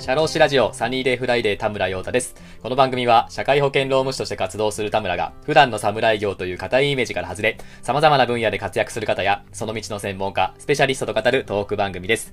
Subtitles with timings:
[0.00, 2.36] 社労士ラジオサニーデイフライデー田村陽太です。
[2.62, 12.32] この番組は社会保険労務士として活動する田村が普段の士業という固いイメージから外れ、様々な分野で活躍する方やその道の専門家、スペシャリストと語るトーク番組です。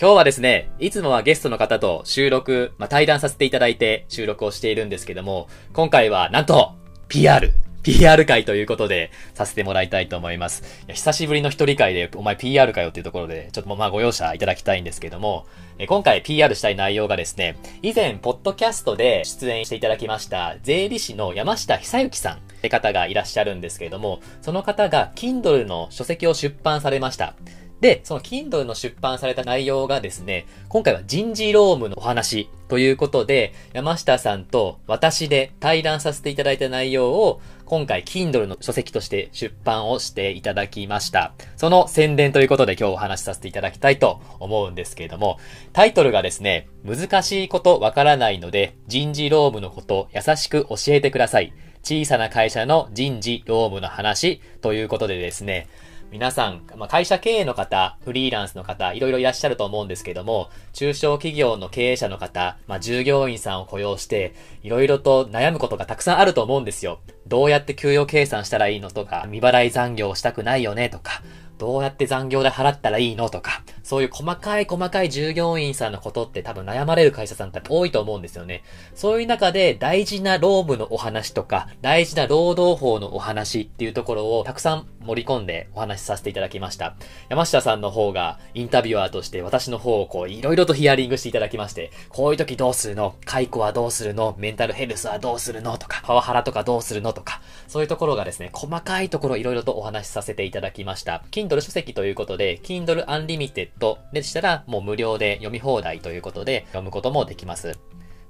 [0.00, 6.74] 今日はですね、いつもはゲストの方と収録、まあ、対談させていただいて収録をしているんですけども、今回はなんと
[7.08, 7.52] PR
[7.82, 10.62] PR 会ということで、させてもらいたいと思います。
[10.86, 15.46] いや久しぶりの一人回で、お前 PR かよっていうところで、ちょっとまあご容赦いただきたいんですけども、
[15.78, 27.34] え今回 PR したい内容がですね、以前、ポッドキャストで出演していただきました、税理士の山下久幸さんって方がいらっしゃるんですけれども、その方が Kindle の書籍を出版されました。
[27.80, 41.32] で、その Kindle の出版された内容がですね、今回は人事労務のお話ということで、山下さんと私で対談させていただいた内容を、今回 Kindle の書籍として出版をしていただきました。
[41.56, 45.38] その宣伝ということで今日お話しさせていただきたいと思うんですけれども、
[45.72, 51.52] タイトルがですね、難しいことわからないので、人事労務のこと優しく教えてください。
[51.82, 55.66] 小さな会社の人事労務の話ということでですね、
[56.10, 66.98] 皆さん、まあ、会社経営の方、フリーランスの方、いろいろいらっしゃると思うんですけども、中小企業の経営者の方、まあ、従業員さんを雇用して、いろいろと悩むことがたくさんあると思うんですよ。
[67.28, 71.22] どうやって給与計算したらいいのとか、未払い残業をしたくないよねとか、
[71.60, 78.64] どうやって残業代払ったらいいのとか、そういう細かい細かい従業員さんのことって多分悩まれる会社さんって多いと思うんですよね。
[78.94, 86.96] そういう中で大事な労務のお話とか、大事な労働法のお話っていうところをたくさん盛り込んでお話しさせていただきました。
[87.28, 93.16] 山下さんの方がインタビュアーとして私の方をこういろいろとヒアリングしていただきまして、こういう時どうするの？
[93.26, 94.34] 解雇はどうするの？
[94.38, 101.22] メンタルヘルスはどうするのとか、パワハラとかどうするのとか、そういうところがですね、細かいところいろいろとお話しさせていただきました。
[101.50, 107.76] Kindle 書籍ということで、Kindle Unlimited でしたらもう無料で読み放題ということで読むこともできます。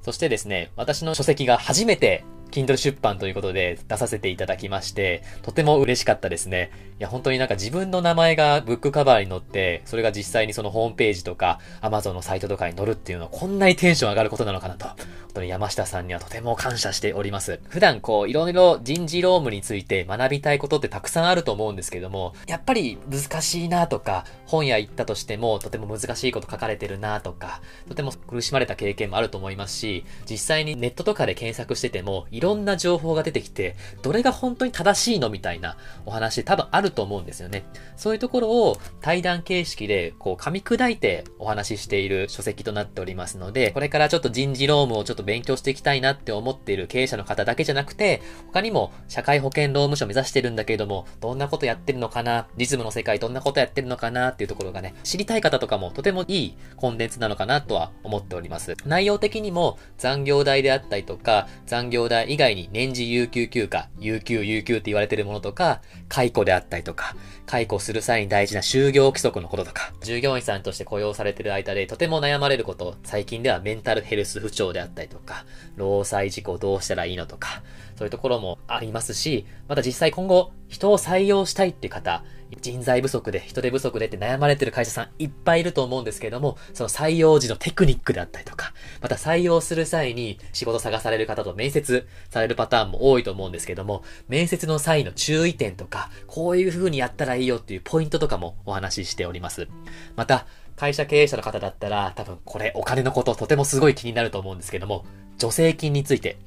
[0.00, 6.70] そしてですね、私の書籍が初めて Kindle 出版ということで出させていただきまして、とても嬉しかったですね。
[6.98, 14.86] いや、本当になんか自分の名前がブックカバーに載って、それが実際にそのホームページとか Amazon のサイトとかに載るっていうのはこんなにテンション上がることなのかなと、
[15.32, 17.60] 当に山下さんにはとても感謝しております。
[17.68, 35.76] 普段こう、いろいろ人事労務について学びたいことってたくさんあると思うんですけども、やっぱり難しいなとか、本屋行ったとしてもとても難しいこと書かれてるなとか、とても苦しまれた経験もあると思いますし、実際にネットとかで検索してても、いろんな情報が出てきて、どれが本当に正しいのみたいな
[36.06, 37.64] お話多分あると思うんですよね。
[37.96, 58.76] そういうところを対談形式でこう噛み砕いてお話ししている書籍となっておりますので、これからちょっと人事労務をちょっと勉強していきたいなって思っている経営者の方だけじゃなくて、他にも社会保険労務士を目指してるんだけれども、どんなことやってるのかな、実務の世界どんなことやってるのかなっていうところがね、知りたい方とかもとてもいいコンテンツなのかなとは思っております。
[58.84, 67.14] 内容的にも残業代であったりとか、残業代以外に年次有給休暇、有給有給って言われてるものとか、解雇であったりとか、
[67.46, 75.44] 解雇する際に大事な就業規則のこととか、従業員さんとして雇用されてる間でとても悩まれること、最近ではメンタルヘルス不調であったりとか、
[75.76, 77.62] 労災事故どうしたらいいのとか、
[77.96, 82.24] そういうところもありますし、また実際今後人を採用したいっていう方、
[82.60, 99.68] 人材不足で人手不足でって悩まれてる会社さんいっぱいいると思うんですけれども、その採用時のテクニックであったりとか、また採用する際に仕事探される方と面接されるパターンも多いと思うんですけども、面接の際の注意点とか、こういう風にやったらいいよっていうポイントとかもお話ししております。
[100.16, 100.46] また、
[100.76, 105.04] 会社経営者の方だったら、多分これお金のこととてもすごい気になると思うんですけども、
[105.38, 106.38] 助成金について、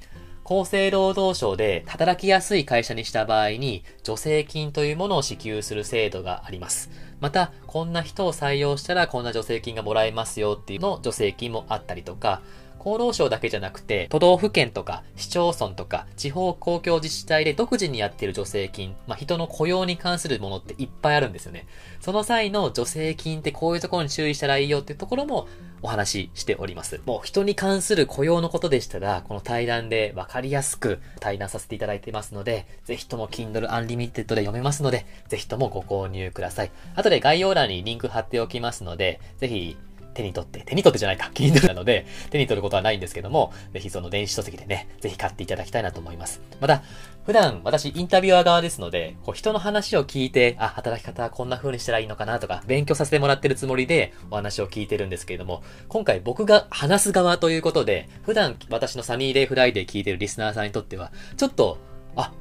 [0.46, 6.90] 厚生労働省で働きやすい会社にした場合に助成金というものを支給する制度があります。
[7.22, 12.42] また、こんな人を採用したらこんな助成金がもらえますよっていうのを助成金もあったりとか、
[12.84, 21.66] 厚労省だけじゃなくて、都道府県とか市町村とか地方公共自治体で独自にやっている助成金、まあ、人の雇用に関するものっていっぱいあるんですよね。
[22.02, 25.48] その際の助成金ってこういうところに注意したらいいよっていうところも
[25.82, 27.02] お話ししております。
[27.06, 36.72] もう人に関する雇用のことでしたら、この対談でわかりやすく対談させていただいてますので、ぜひとも Kindle Unlimited で読めますので、ぜひともご購入ください。
[36.96, 39.78] 後で概要欄にリンク貼っておきますので、ぜひ
[40.14, 46.42] 手に取って、手に取ってじゃないか、Kindle なので、手に取ることはないんですけども、ぜひその電子書籍でね、ぜひ買っていただきたいなと思います。
[46.60, 46.84] また、
[47.26, 61.78] 普段私インタビュアー側ですので、こう人の話を聞いて、あ、働き方はこんな風にしたらいいのかなとか、勉強させてもらってるつもりでお話を聞いてるんですけれども、今回僕が話す側ということで、普段私のサニーデイフライデー聞いてるリスナーさんにとっては、ちょっと、
[62.16, 62.34] あ、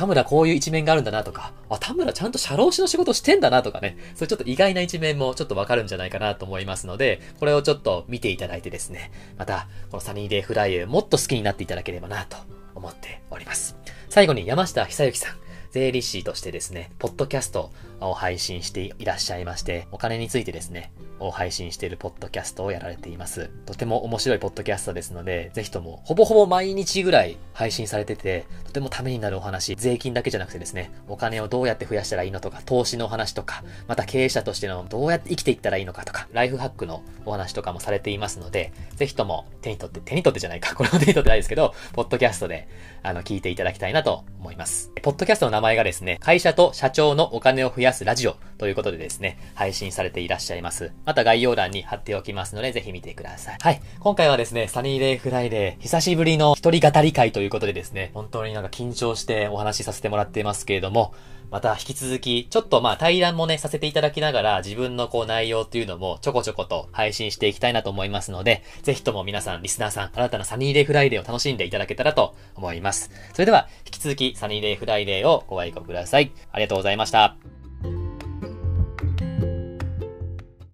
[0.00, 12.38] 田村こういう一面があるんだなとか、あ、田村ちゃんと社労士の仕事してんだなとかね、そういうちょっと意外な一面もちょっとわかるんじゃないかなと思いますので、これをちょっと見ていただいてですね、また、このサニーデイフライデーもっと好きになっていただければなと
[12.74, 13.76] 思っております。
[14.08, 15.36] 最後に山下久幸さん。
[15.70, 17.70] 税理士としてですね、ポッドキャスト
[18.00, 23.50] を配信していらっしゃいまして、お金についてですね、を配信しているポッドキャストをやられています。
[23.66, 42.68] とても面白いポッドキャストですので、ぜひとも、ほぼほぼ毎日ぐらい配信されてて、とてもためになるお話、税金だけじゃなくてですね、お金をどうやって増やしたらいいのとか、投資のお話とか、また経営者としてのどうやって生きていったらいいのかとか、ライフハックのお話とかもされていますので、ぜひとも手に取って、手に取ってじゃないか、これも手に取ってないですけど、ポッドキャストで、
[43.02, 44.90] あの、聞いていただきたいなと思います。
[45.02, 50.92] ポッドキャストの名前がですね、会社と社長のお金を増やすラジオということでですね、配信されていらっしゃいます。
[51.04, 53.58] また概要欄に貼っておきますので、ぜひ見てください。
[53.60, 53.80] はい。
[53.98, 61.14] 今回はですね、サニーデイフライデー、久しぶりの一人語り回ということでですね、本当になんか緊張してお話しさせてもらっていますけれども、
[61.50, 73.10] また引き続き、ちょっとまあ対談もね、させていただきながら、自分のこう内容っていうのもちょこちょこと配信していきたいなと思いますので、ぜひとも皆さん、リスナーさん、新たなサニーデイフライデーを楽しんでいただけたらと思います。
[73.32, 76.30] それでは、引き続きサニーデイフライデーをご愛顧ください。
[76.52, 77.59] ありがとうございました。